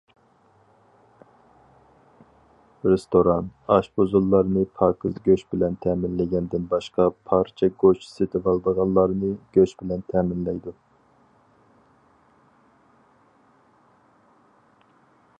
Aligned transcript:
رېستوران، 2.93 3.49
ئاشپۇزۇللارنى 3.75 4.63
پاكىز 4.79 5.19
گۆش 5.27 5.43
بىلەن 5.55 5.75
تەمىنلىگەندىن 5.87 6.65
باشقا 6.71 7.07
پارچە 7.33 7.69
گۆش 7.85 8.01
سېتىۋالىدىغانلارنى 8.13 9.31
گۆش 9.59 9.75
بىلەن 9.83 10.03
تەمىنلەيدۇ. 10.09 10.75